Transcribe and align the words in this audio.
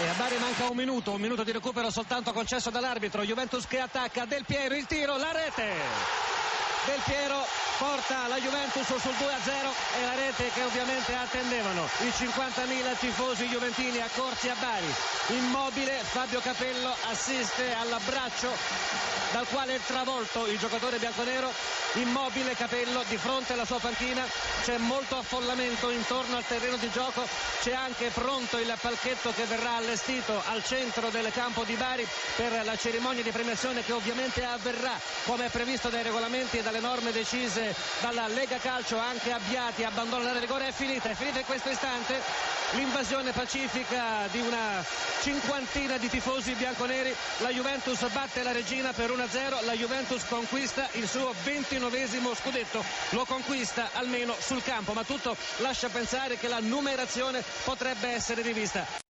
E 0.00 0.08
a 0.08 0.12
Bari 0.12 0.38
manca 0.38 0.70
un 0.70 0.76
minuto, 0.76 1.10
un 1.10 1.20
minuto 1.20 1.42
di 1.42 1.50
recupero 1.50 1.90
soltanto 1.90 2.32
concesso 2.32 2.70
dall'arbitro. 2.70 3.24
Juventus 3.24 3.66
che 3.66 3.80
attacca 3.80 4.26
Del 4.26 4.44
Piero, 4.44 4.76
il 4.76 4.86
tiro, 4.86 5.16
la 5.16 5.32
rete. 5.32 6.27
Del 6.88 7.02
Piero 7.04 7.44
porta 7.76 8.26
la 8.28 8.40
Juventus 8.40 8.86
sul 8.86 8.96
2-0 8.96 9.98
e 10.00 10.04
la 10.06 10.14
rete 10.14 10.50
che 10.54 10.62
ovviamente 10.62 11.14
attendevano 11.14 11.86
i 11.98 12.08
50.000 12.08 12.96
tifosi 12.98 13.46
juventini 13.46 14.00
accorsi 14.00 14.48
a 14.48 14.54
Bari. 14.58 14.94
Immobile, 15.26 16.00
Fabio 16.02 16.40
Capello 16.40 16.94
assiste 17.10 17.74
all'abbraccio 17.74 18.48
dal 19.32 19.46
quale 19.48 19.74
è 19.74 19.80
travolto 19.84 20.46
il 20.46 20.58
giocatore 20.58 20.98
bianconero. 20.98 21.52
Immobile 21.94 22.54
Capello 22.54 23.02
di 23.08 23.16
fronte 23.16 23.54
alla 23.54 23.64
sua 23.64 23.78
panchina, 23.78 24.26
c'è 24.62 24.76
molto 24.78 25.16
affollamento 25.16 25.90
intorno 25.90 26.36
al 26.36 26.46
terreno 26.46 26.76
di 26.76 26.90
gioco, 26.90 27.26
c'è 27.60 27.72
anche 27.72 28.10
pronto 28.10 28.58
il 28.58 28.72
palchetto 28.78 29.32
che 29.32 29.44
verrà 29.44 29.76
allestito 29.76 30.42
al 30.46 30.62
centro 30.64 31.08
del 31.08 31.30
campo 31.32 31.64
di 31.64 31.74
Bari 31.74 32.06
per 32.36 32.64
la 32.64 32.76
cerimonia 32.76 33.22
di 33.22 33.30
premiazione 33.30 33.84
che 33.84 33.92
ovviamente 33.92 34.44
avverrà 34.44 34.98
come 35.24 35.46
è 35.46 35.50
previsto 35.50 35.88
dai 35.88 36.02
regolamenti 36.02 36.58
e 36.58 36.62
dalle 36.62 36.77
norme 36.80 37.12
decise 37.12 37.74
dalla 38.00 38.26
Lega 38.28 38.58
Calcio 38.58 38.98
anche 38.98 39.32
Abbiati 39.32 39.84
abbandona 39.84 40.24
l'area 40.24 40.40
rigore 40.40 40.68
è 40.68 40.72
finita 40.72 41.08
è 41.10 41.14
finita 41.14 41.38
in 41.40 41.44
questo 41.44 41.68
istante 41.70 42.20
l'invasione 42.72 43.32
pacifica 43.32 44.26
di 44.30 44.40
una 44.40 44.84
cinquantina 45.22 45.96
di 45.96 46.08
tifosi 46.08 46.52
bianconeri. 46.52 47.14
La 47.38 47.48
Juventus 47.50 48.06
batte 48.12 48.42
la 48.42 48.52
regina 48.52 48.92
per 48.92 49.10
1-0 49.10 49.64
la 49.64 49.72
Juventus 49.72 50.24
conquista 50.26 50.86
il 50.92 51.08
suo 51.08 51.32
ventinovesimo 51.44 52.34
scudetto. 52.34 52.84
Lo 53.10 53.24
conquista 53.24 53.90
almeno 53.94 54.34
sul 54.38 54.62
campo 54.62 54.92
ma 54.92 55.04
tutto 55.04 55.36
lascia 55.58 55.88
pensare 55.88 56.36
che 56.38 56.48
la 56.48 56.60
numerazione 56.60 57.42
potrebbe 57.64 58.08
essere 58.08 58.42
rivista 58.42 59.06